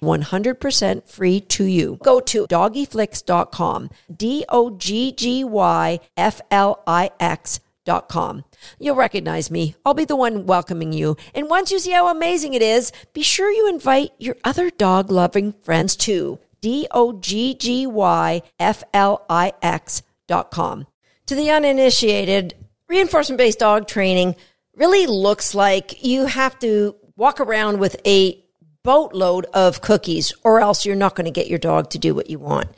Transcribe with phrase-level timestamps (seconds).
[0.00, 1.98] 100% free to you.
[2.02, 8.44] Go to doggyflix.com, D O G G Y F L I X.com.
[8.78, 9.74] You'll recognize me.
[9.84, 11.16] I'll be the one welcoming you.
[11.34, 15.10] And once you see how amazing it is, be sure you invite your other dog
[15.10, 16.38] loving friends too.
[16.60, 20.86] D O G G Y F L I X.com.
[21.26, 22.54] To the uninitiated,
[22.88, 24.36] reinforcement based dog training
[24.74, 28.42] really looks like you have to walk around with a
[28.82, 32.30] boatload of cookies or else you're not going to get your dog to do what
[32.30, 32.68] you want.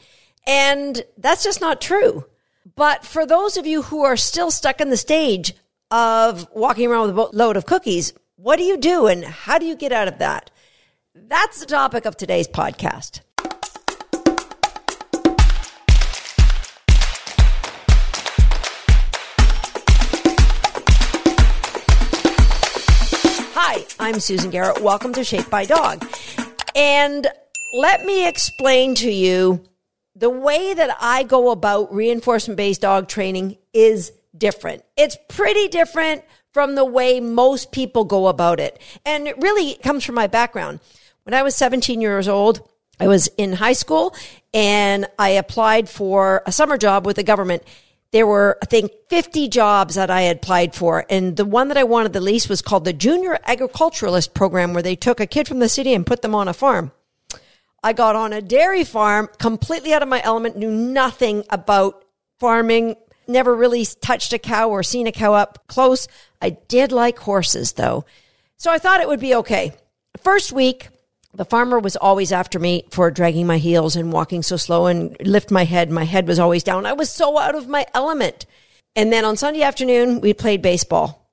[0.47, 2.25] And that's just not true.
[2.75, 5.55] But for those of you who are still stuck in the stage
[5.91, 9.67] of walking around with a boatload of cookies, what do you do and how do
[9.67, 10.51] you get out of that?
[11.15, 13.21] That's the topic of today's podcast.
[23.65, 24.83] Hi, I'm Susan Garrett.
[24.83, 26.05] Welcome to Shaped by Dog.
[26.75, 27.29] And
[27.73, 29.63] let me explain to you
[30.17, 34.83] the way that I go about reinforcement based dog training is different.
[34.97, 38.83] It's pretty different from the way most people go about it.
[39.07, 40.81] And it really comes from my background.
[41.23, 44.13] When I was 17 years old, I was in high school
[44.53, 47.63] and I applied for a summer job with the government
[48.13, 51.05] there were, I think, 50 jobs that I had applied for.
[51.09, 54.83] And the one that I wanted the least was called the Junior Agriculturalist Program, where
[54.83, 56.93] they took a kid from the city and put them on a farm.
[57.83, 62.05] I got on a dairy farm completely out of my element, knew nothing about
[62.39, 62.97] farming,
[63.27, 66.07] never really touched a cow or seen a cow up close.
[66.41, 68.05] I did like horses though.
[68.57, 69.73] So I thought it would be okay.
[70.23, 70.89] First week,
[71.35, 75.17] the farmer was always after me for dragging my heels and walking so slow and
[75.21, 75.91] lift my head.
[75.91, 76.85] My head was always down.
[76.85, 78.47] I was so out of my element.
[78.95, 81.31] And then on Sunday afternoon, we played baseball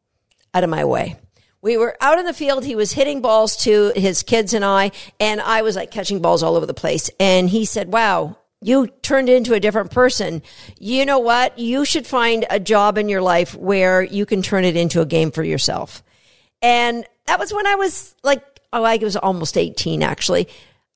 [0.54, 1.18] out of my way.
[1.62, 2.64] We were out in the field.
[2.64, 6.42] He was hitting balls to his kids and I, and I was like catching balls
[6.42, 7.09] all over the place.
[7.20, 10.42] And he said, wow, you turned into a different person.
[10.80, 11.59] You know what?
[11.59, 15.06] You should find a job in your life where you can turn it into a
[15.06, 16.02] game for yourself.
[16.62, 20.47] And that was when I was like oh, I was almost 18 actually.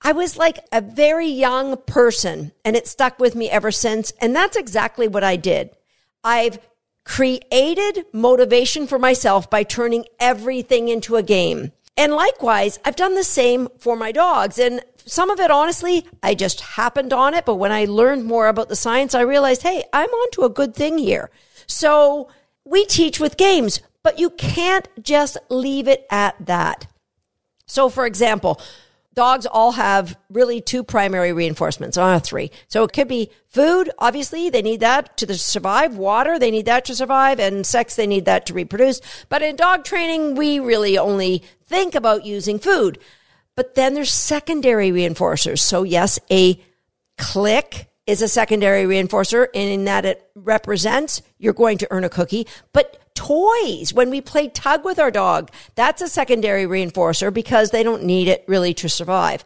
[0.01, 4.11] I was like a very young person and it stuck with me ever since.
[4.19, 5.71] And that's exactly what I did.
[6.23, 6.59] I've
[7.05, 11.71] created motivation for myself by turning everything into a game.
[11.95, 14.57] And likewise, I've done the same for my dogs.
[14.57, 17.45] And some of it, honestly, I just happened on it.
[17.45, 20.75] But when I learned more about the science, I realized, hey, I'm onto a good
[20.75, 21.29] thing here.
[21.67, 22.29] So
[22.65, 26.87] we teach with games, but you can't just leave it at that.
[27.73, 28.61] So, for example,
[29.15, 32.51] dogs all have really two primary reinforcements, uh, three.
[32.67, 36.85] So it could be food, obviously, they need that to survive, water, they need that
[36.85, 39.01] to survive, and sex, they need that to reproduce.
[39.27, 42.99] But in dog training, we really only think about using food.
[43.55, 45.59] But then there's secondary reinforcers.
[45.59, 46.61] So yes, a
[47.17, 52.45] click is a secondary reinforcer in that it represents you're going to earn a cookie,
[52.71, 55.51] but toys when we play tug with our dog.
[55.75, 59.45] That's a secondary reinforcer because they don't need it really to survive.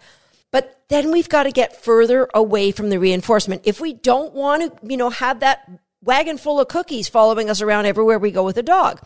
[0.51, 3.63] But then we've got to get further away from the reinforcement.
[3.65, 5.69] If we don't want to, you know, have that
[6.01, 9.01] wagon full of cookies following us around everywhere we go with a dog.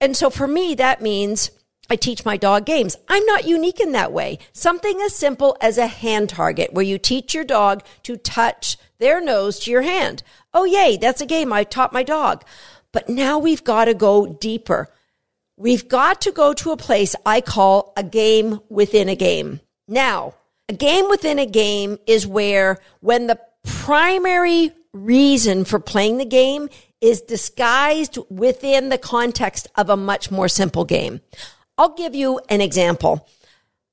[0.00, 1.50] And so for me, that means
[1.90, 2.96] I teach my dog games.
[3.08, 4.38] I'm not unique in that way.
[4.52, 9.20] Something as simple as a hand target where you teach your dog to touch their
[9.20, 10.22] nose to your hand.
[10.54, 12.44] Oh, yay, that's a game I taught my dog.
[12.92, 14.88] But now we've got to go deeper.
[15.56, 19.60] We've got to go to a place I call a game within a game.
[19.88, 20.34] Now,
[20.68, 26.68] a game within a game is where when the primary reason for playing the game
[27.00, 31.20] is disguised within the context of a much more simple game.
[31.76, 33.28] I'll give you an example.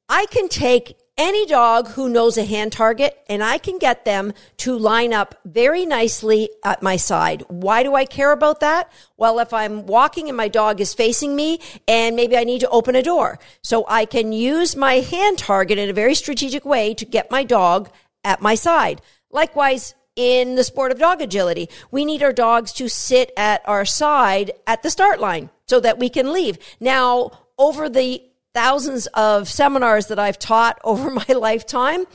[0.07, 4.33] I can take any dog who knows a hand target and I can get them
[4.57, 7.43] to line up very nicely at my side.
[7.49, 8.89] Why do I care about that?
[9.17, 12.69] Well, if I'm walking and my dog is facing me and maybe I need to
[12.69, 13.37] open a door.
[13.61, 17.43] So I can use my hand target in a very strategic way to get my
[17.43, 17.89] dog
[18.23, 19.01] at my side.
[19.29, 23.83] Likewise, in the sport of dog agility, we need our dogs to sit at our
[23.83, 26.57] side at the start line so that we can leave.
[26.79, 28.23] Now, over the
[28.53, 32.05] thousands of seminars that I've taught over my lifetime,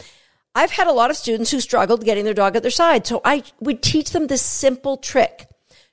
[0.55, 3.07] I've had a lot of students who struggled getting their dog at their side.
[3.07, 5.49] So I would teach them this simple trick.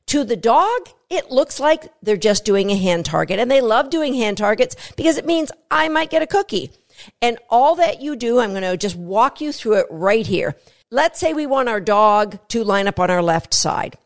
[0.07, 3.89] To the dog, it looks like they're just doing a hand target and they love
[3.89, 6.71] doing hand targets because it means I might get a cookie.
[7.21, 10.55] And all that you do, I'm going to just walk you through it right here.
[10.89, 13.97] Let's say we want our dog to line up on our left side.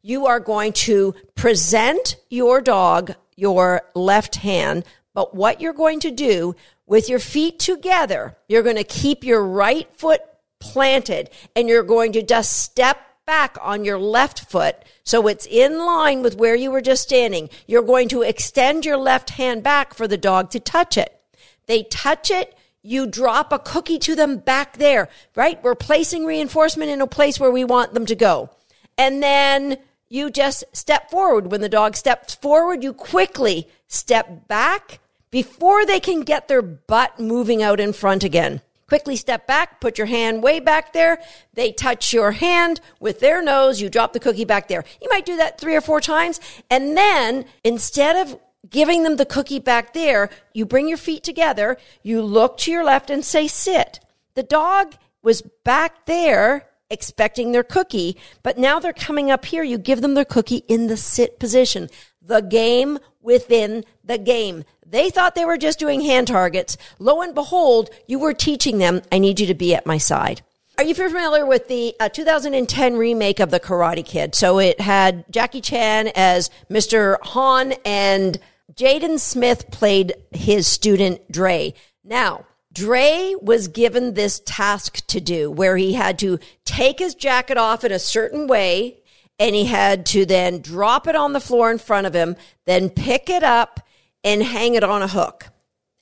[0.00, 4.84] You are going to present your dog your left hand,
[5.18, 6.54] but what you're going to do
[6.86, 10.20] with your feet together, you're going to keep your right foot
[10.60, 15.84] planted and you're going to just step back on your left foot so it's in
[15.84, 17.50] line with where you were just standing.
[17.66, 21.20] You're going to extend your left hand back for the dog to touch it.
[21.66, 22.56] They touch it.
[22.80, 25.60] You drop a cookie to them back there, right?
[25.64, 28.50] We're placing reinforcement in a place where we want them to go.
[28.96, 29.78] And then
[30.08, 31.50] you just step forward.
[31.50, 35.00] When the dog steps forward, you quickly step back
[35.30, 38.60] before they can get their butt moving out in front again.
[38.88, 41.20] Quickly step back, put your hand way back there.
[41.52, 43.82] They touch your hand with their nose.
[43.82, 44.82] You drop the cookie back there.
[45.02, 46.40] You might do that three or four times.
[46.70, 48.40] And then instead of
[48.70, 51.76] giving them the cookie back there, you bring your feet together.
[52.02, 54.00] You look to your left and say sit.
[54.34, 59.62] The dog was back there expecting their cookie, but now they're coming up here.
[59.62, 61.90] You give them their cookie in the sit position.
[62.28, 64.64] The game within the game.
[64.86, 66.76] They thought they were just doing hand targets.
[66.98, 70.42] Lo and behold, you were teaching them, I need you to be at my side.
[70.78, 74.36] Are you familiar with the uh, 2010 remake of The Karate Kid?
[74.36, 77.16] So it had Jackie Chan as Mr.
[77.22, 78.38] Han and
[78.74, 81.74] Jaden Smith played his student Dre.
[82.04, 87.56] Now, Dre was given this task to do where he had to take his jacket
[87.56, 89.00] off in a certain way
[89.38, 92.36] and he had to then drop it on the floor in front of him,
[92.66, 93.80] then pick it up
[94.24, 95.50] and hang it on a hook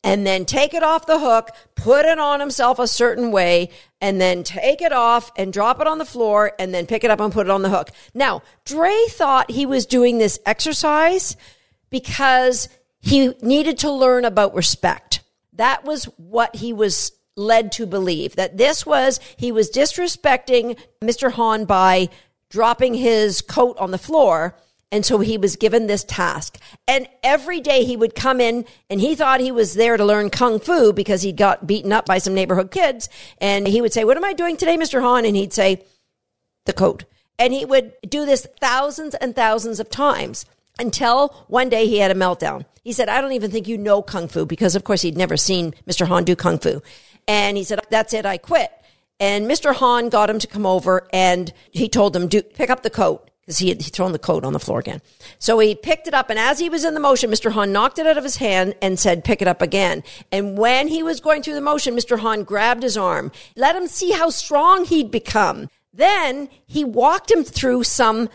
[0.06, 3.69] and then take it off the hook, put it on himself a certain way,
[4.00, 7.11] and then take it off and drop it on the floor and then pick it
[7.11, 7.91] up and put it on the hook.
[8.15, 11.37] Now, Dre thought he was doing this exercise
[11.91, 12.69] because
[13.00, 15.25] he needed to learn about respect.
[15.55, 21.33] That was what he was led to believe that this was, he was disrespecting Mr.
[21.33, 22.09] Han by
[22.50, 24.56] dropping his coat on the floor
[24.93, 26.58] and so he was given this task.
[26.87, 30.31] And every day he would come in and he thought he was there to learn
[30.31, 33.08] kung fu because he got beaten up by some neighborhood kids.
[33.38, 35.00] And he would say, What am I doing today, Mr.
[35.02, 35.25] Han?
[35.25, 35.84] And he'd say,
[36.66, 37.04] The coat.
[37.38, 40.46] And he would do this thousands and thousands of times
[40.78, 42.64] until one day he had a meltdown.
[42.84, 45.37] He said, I don't even think you know kung fu because, of course, he'd never
[45.37, 46.06] seen Mr.
[46.06, 46.81] Han do kung fu.
[47.26, 48.70] And he said, That's it, I quit.
[49.18, 49.74] And Mr.
[49.74, 53.30] Han got him to come over and he told him, do, pick up the coat
[53.40, 55.00] because he had thrown the coat on the floor again.
[55.38, 57.52] So he picked it up, and as he was in the motion, Mr.
[57.52, 60.02] Han knocked it out of his hand and said, pick it up again.
[60.32, 62.18] And when he was going through the motion, Mr.
[62.18, 65.70] Han grabbed his arm, let him see how strong he'd become.
[65.92, 68.28] Then he walked him through some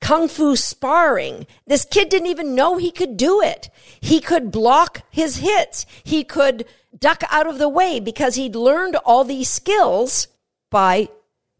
[0.00, 1.46] kung fu sparring.
[1.66, 3.70] This kid didn't even know he could do it.
[4.00, 5.86] He could block his hits.
[6.02, 6.66] He could
[7.00, 10.28] duck out of the way because he'd learned all these skills
[10.70, 11.08] by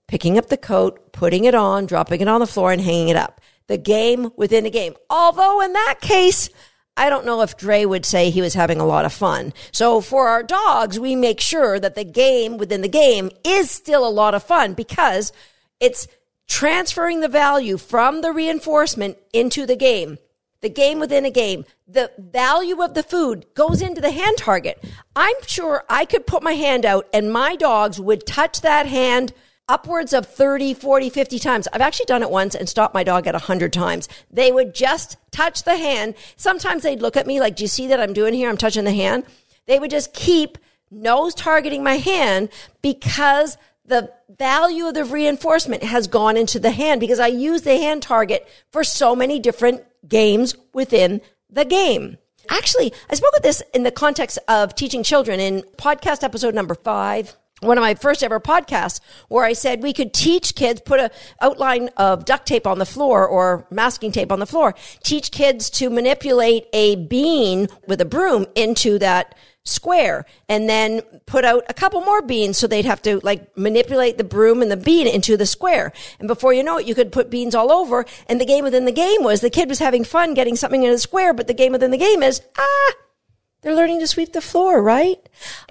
[0.06, 3.16] picking up the coat, putting it on, dropping it on the floor, and hanging it
[3.16, 3.40] up.
[3.66, 4.94] The game within a game.
[5.10, 6.48] Although in that case,
[6.96, 9.52] I don't know if Dre would say he was having a lot of fun.
[9.70, 14.06] So for our dogs, we make sure that the game within the game is still
[14.06, 15.32] a lot of fun because
[15.78, 16.08] it's
[16.48, 20.18] transferring the value from the reinforcement into the game.
[20.60, 21.64] The game within a game.
[21.86, 24.84] The value of the food goes into the hand target.
[25.14, 29.32] I'm sure I could put my hand out and my dogs would touch that hand
[29.68, 31.68] upwards of 30, 40, 50 times.
[31.72, 34.08] I've actually done it once and stopped my dog at 100 times.
[34.30, 36.14] They would just touch the hand.
[36.36, 38.48] Sometimes they'd look at me like, do you see that I'm doing here?
[38.48, 39.24] I'm touching the hand.
[39.66, 40.58] They would just keep
[40.90, 42.48] nose targeting my hand
[42.80, 47.76] because the value of the reinforcement has gone into the hand because I use the
[47.76, 52.18] hand target for so many different games within the game.
[52.50, 56.74] Actually, I spoke of this in the context of teaching children in podcast episode number
[56.74, 61.00] five one of my first ever podcasts where I said we could teach kids, put
[61.00, 65.30] a outline of duct tape on the floor or masking tape on the floor, teach
[65.30, 69.34] kids to manipulate a bean with a broom into that
[69.68, 74.18] square and then put out a couple more beans so they'd have to like manipulate
[74.18, 75.92] the broom and the bean into the square.
[76.18, 78.04] And before you know it, you could put beans all over.
[78.26, 80.90] And the game within the game was the kid was having fun getting something in
[80.90, 82.92] the square, but the game within the game is, ah,
[83.62, 85.18] they're learning to sweep the floor, right?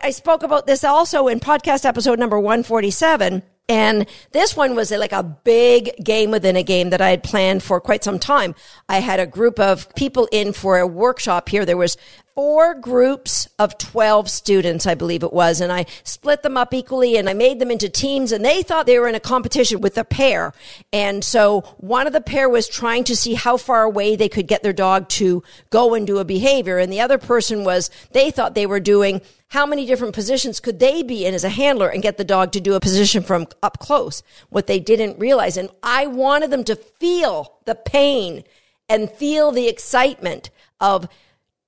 [0.01, 3.44] I spoke about this also in podcast episode number 147.
[3.70, 7.63] And this one was like a big game within a game that I had planned
[7.63, 8.56] for quite some time.
[8.88, 11.66] I had a group of people in for a workshop here.
[11.66, 11.98] There was
[12.38, 17.17] four groups of 12 students, I believe it was, and I split them up equally
[17.17, 19.98] and I made them into teams and they thought they were in a competition with
[19.98, 20.53] a pair.
[20.94, 24.46] And so one of the pair was trying to see how far away they could
[24.46, 25.41] get their dog to
[25.72, 26.77] go and do a behavior.
[26.77, 30.77] And the other person was, they thought they were doing how many different positions could
[30.77, 33.48] they be in as a handler and get the dog to do a position from
[33.63, 34.22] up close?
[34.50, 35.58] What they didn't realize.
[35.58, 38.44] And I wanted them to feel the pain
[38.88, 41.10] and feel the excitement of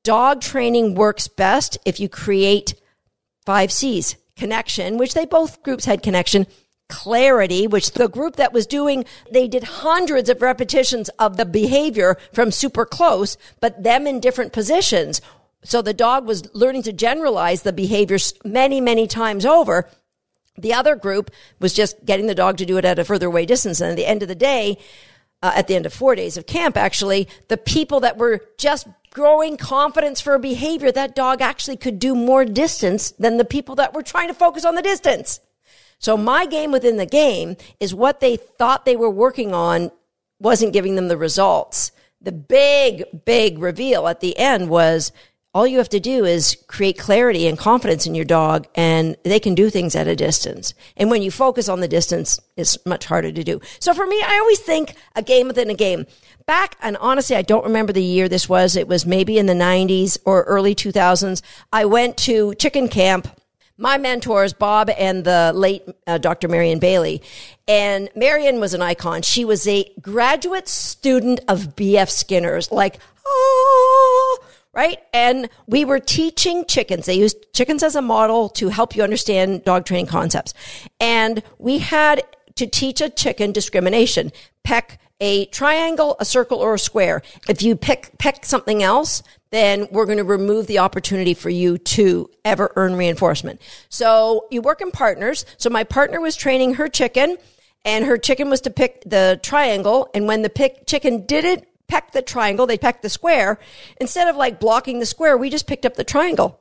[0.03, 2.75] dog training works best if you create
[3.46, 6.48] five C's connection, which they both groups had connection,
[6.88, 12.18] clarity, which the group that was doing, they did hundreds of repetitions of the behavior
[12.34, 15.22] from super close, but them in different positions.
[15.63, 19.89] So the dog was learning to generalize the behaviors many, many times over.
[20.58, 23.46] The other group was just getting the dog to do it at a further away
[23.46, 23.79] distance.
[23.82, 24.77] And at the end of the day,
[25.41, 28.88] uh, at the end of four days of camp, actually, the people that were just
[29.12, 33.75] growing confidence for a behavior, that dog actually could do more distance than the people
[33.75, 35.39] that were trying to focus on the distance.
[36.00, 39.92] So my game within the game is what they thought they were working on
[40.39, 41.92] wasn't giving them the results.
[42.22, 45.12] The big, big reveal at the end was
[45.60, 49.42] all you have to do is create clarity and confidence in your dog and they
[49.42, 50.74] can do things at a distance.
[50.96, 53.60] And when you focus on the distance, it's much harder to do.
[53.80, 56.06] So for me, I always think a game within a game.
[56.46, 58.78] Back, and honestly, I don't remember the year this was.
[58.78, 61.42] It was maybe in the 90s or early 2000s.
[61.74, 63.28] I went to chicken camp
[63.80, 66.48] my mentors, Bob and the late uh, Dr.
[66.48, 67.22] Marian Bailey.
[67.68, 69.22] And Marian was an icon.
[69.22, 72.10] She was a graduate student of B.F.
[72.10, 73.59] Skinner's, like, oh,
[74.73, 74.99] right?
[75.13, 77.05] And we were teaching chickens.
[77.05, 80.53] They used chickens as a model to help you understand dog training concepts.
[80.99, 82.23] And we had
[82.55, 84.31] to teach a chicken discrimination.
[84.63, 87.21] Peck a triangle, a circle, or a square.
[87.47, 89.21] If you pick, pick something else,
[89.51, 93.61] then we're going to remove the opportunity for you to ever earn reinforcement.
[93.89, 95.45] So you work in partners.
[95.57, 97.38] So my partner was training her chicken
[97.83, 100.09] and her chicken was to pick the triangle.
[100.13, 103.60] And when the pick chicken didn't peck the triangle, they pecked the square.
[104.00, 106.60] Instead of like blocking the square, we just picked up the triangle.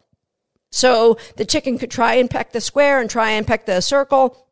[0.73, 4.47] So the chicken could try and peck the square and try and peck the circle.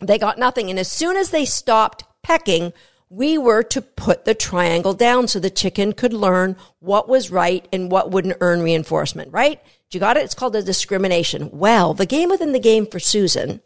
[0.00, 0.68] They got nothing.
[0.70, 2.72] And as soon as they stopped pecking,
[3.08, 7.66] we were to put the triangle down so the chicken could learn what was right
[7.72, 9.60] and what wouldn't earn reinforcement, right?
[9.90, 10.24] You got it?
[10.24, 11.50] It's called a discrimination.
[11.52, 13.60] Well, the game within the game for Susan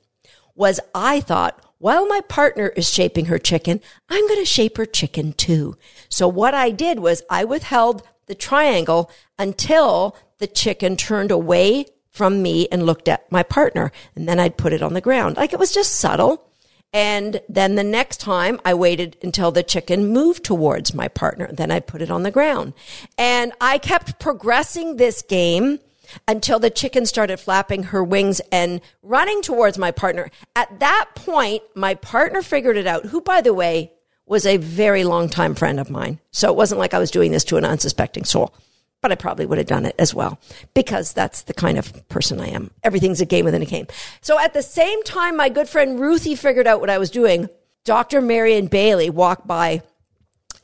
[0.55, 4.87] was I thought, while my partner is shaping her chicken, I'm going to shape her
[4.87, 5.77] chicken too.
[6.09, 12.43] So what I did was I withheld the triangle until the chicken turned away from
[12.43, 13.93] me and looked at my partner.
[14.17, 15.37] And then I'd put it on the ground.
[15.37, 16.45] Like it was just subtle.
[16.93, 21.49] And then the next time I waited until the chicken moved towards my partner.
[21.53, 22.73] Then I put it on the ground.
[23.17, 25.79] And I kept progressing this game
[26.27, 30.31] until the chicken started flapping her wings and running towards my partner.
[30.57, 33.93] At that point, my partner figured it out, who, by the way,
[34.27, 36.21] was a very long time friend of mine.
[36.31, 38.55] So it wasn't like I was doing this to an unsuspecting soul
[39.01, 40.39] but I probably would have done it as well
[40.75, 42.71] because that's the kind of person I am.
[42.83, 43.87] Everything's a game within a game.
[44.21, 47.49] So at the same time, my good friend Ruthie figured out what I was doing.
[47.85, 48.21] Dr.
[48.21, 49.83] Marian Bailey walked by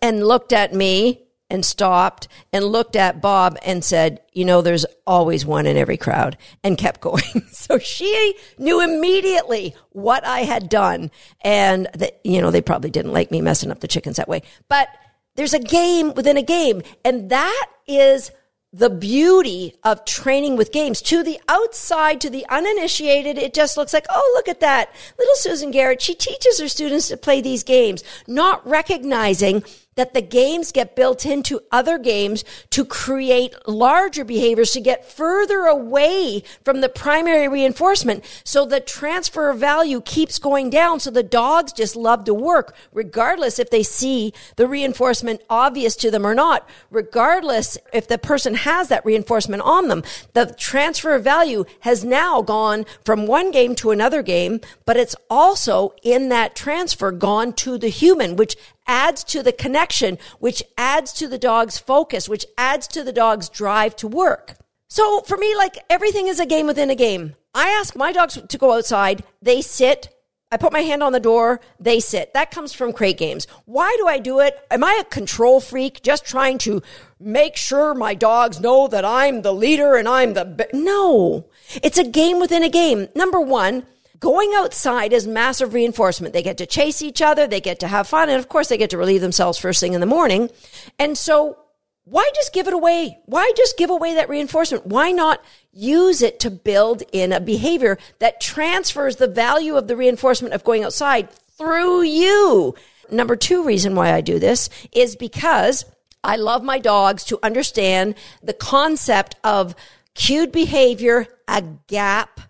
[0.03, 1.24] and looked at me
[1.55, 5.97] and stopped and looked at Bob and said, you know, there's always one in every
[5.97, 7.47] crowd and kept going.
[7.53, 11.13] so she knew immediately what I had done.
[11.43, 14.43] And that, you know, they probably didn't like me messing up the chickens that way,
[14.69, 14.89] but
[15.37, 16.83] there's a game within a game.
[17.05, 18.33] And that is
[18.73, 21.01] the beauty of training with games.
[21.03, 24.93] To the outside, to the uninitiated, it just looks like, oh, look at that.
[25.17, 29.63] Little Susan Garrett, she teaches her students to play these games, not recognizing
[29.97, 35.61] that the games get built into other games to create larger behaviors to get further
[35.67, 38.25] away from the primary reinforcement.
[38.45, 41.01] So the transfer of value keeps going down.
[41.01, 46.11] So the dogs just love to work, regardless if they see the reinforcement obvious to
[46.11, 50.03] them or not, regardless if the person has that reinforcement on them.
[50.33, 55.17] The transfer of value has now gone from one game to another game, but it's
[55.31, 61.13] also in that transfer gone to the human, which adds to the connection, which adds
[61.15, 64.57] to the dog's focus, which adds to the dog's drive to work.
[64.89, 67.35] So for me, like everything is a game within a game.
[67.55, 69.25] I ask my dogs to go outside.
[69.41, 70.09] They sit.
[70.53, 71.61] I put my hand on the door.
[71.81, 72.33] They sit.
[72.33, 73.47] That comes from crate games.
[73.65, 74.65] Why do I do it?
[74.71, 76.81] Am I a control freak just trying to
[77.19, 81.47] make sure my dogs know that I'm the leader and I'm the, no,
[81.83, 83.09] it's a game within a game.
[83.17, 83.85] Number one,
[84.19, 86.33] Going outside is massive reinforcement.
[86.33, 87.47] They get to chase each other.
[87.47, 88.29] They get to have fun.
[88.29, 90.51] And of course, they get to relieve themselves first thing in the morning.
[90.99, 91.59] And so
[92.05, 93.19] why just give it away?
[93.25, 94.87] Why just give away that reinforcement?
[94.87, 95.43] Why not
[95.73, 100.65] use it to build in a behavior that transfers the value of the reinforcement of
[100.65, 102.75] going outside through you?
[103.11, 105.87] Number two reason why I do this is because
[106.23, 109.75] I love my dogs to understand the concept of
[110.15, 112.41] cued behavior, a gap,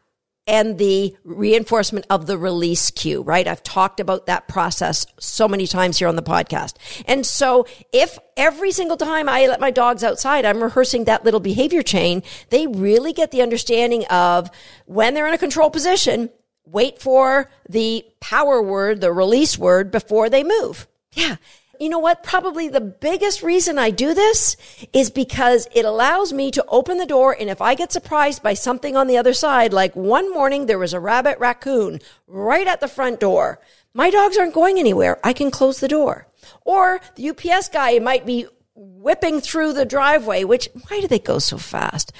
[0.46, 3.48] and the reinforcement of the release cue, right?
[3.48, 6.74] I've talked about that process so many times here on the podcast.
[7.06, 11.40] And so if every single time I let my dogs outside, I'm rehearsing that little
[11.40, 14.50] behavior chain, they really get the understanding of
[14.86, 16.28] when they're in a control position,
[16.66, 20.86] wait for the power word, the release word before they move.
[21.12, 21.36] Yeah.
[21.80, 22.22] You know what?
[22.22, 24.56] Probably the biggest reason I do this
[24.92, 27.36] is because it allows me to open the door.
[27.38, 30.78] And if I get surprised by something on the other side, like one morning there
[30.78, 33.60] was a rabbit raccoon right at the front door,
[33.92, 35.18] my dogs aren't going anywhere.
[35.22, 36.26] I can close the door.
[36.64, 41.38] Or the UPS guy might be whipping through the driveway, which, why do they go
[41.38, 42.12] so fast?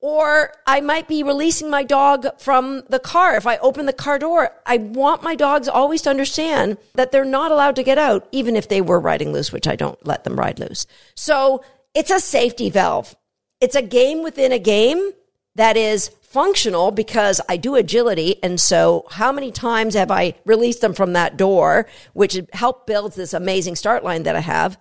[0.00, 3.36] Or I might be releasing my dog from the car.
[3.36, 7.24] If I open the car door, I want my dogs always to understand that they're
[7.24, 10.24] not allowed to get out, even if they were riding loose, which I don't let
[10.24, 10.86] them ride loose.
[11.14, 13.16] So it's a safety valve.
[13.60, 15.12] It's a game within a game
[15.54, 18.36] that is functional because I do agility.
[18.42, 23.14] And so how many times have I released them from that door, which helped build
[23.14, 24.76] this amazing start line that I have?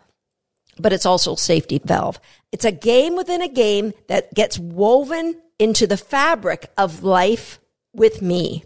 [0.80, 2.20] But it's also safety valve.
[2.52, 7.60] It's a game within a game that gets woven into the fabric of life
[7.94, 8.64] with me.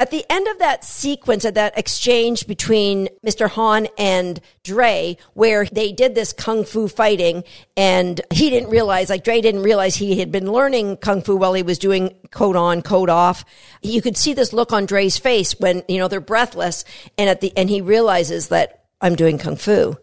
[0.00, 3.50] At the end of that sequence of that exchange between Mr.
[3.50, 7.44] Han and Dre, where they did this kung fu fighting
[7.76, 11.52] and he didn't realize, like Dre didn't realize he had been learning kung fu while
[11.52, 13.44] he was doing code on, code off.
[13.82, 16.86] You could see this look on Dre's face when, you know, they're breathless
[17.18, 19.98] and at the, and he realizes that I'm doing kung fu.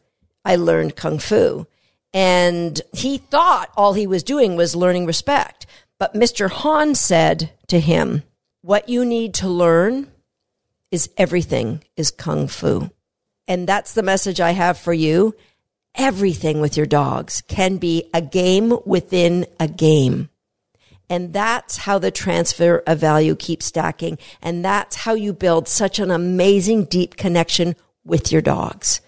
[0.48, 1.68] I learned Kung Fu.
[2.14, 5.66] And he thought all he was doing was learning respect.
[6.00, 6.50] But Mr.
[6.50, 8.24] Han said to him,
[8.62, 10.10] What you need to learn
[10.90, 12.90] is everything is Kung Fu.
[13.46, 15.36] And that's the message I have for you.
[15.96, 20.30] Everything with your dogs can be a game within a game.
[21.10, 24.18] And that's how the transfer of value keeps stacking.
[24.42, 29.02] And that's how you build such an amazing deep connection with your dogs.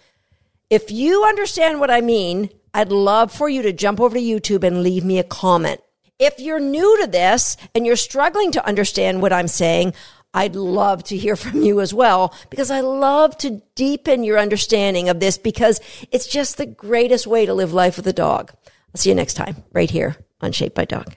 [0.70, 4.64] If you understand what I mean, I'd love for you to jump over to YouTube
[4.64, 5.82] and leave me a comment.
[6.20, 9.96] If you're new to this and you're struggling to understand what I'm saying,
[10.32, 15.10] I'd love to hear from you as well because I love to deepen your understanding
[15.10, 18.52] of this because it's just the greatest way to live life with a dog.
[18.68, 21.16] I'll see you next time right here on Shaped by Dog.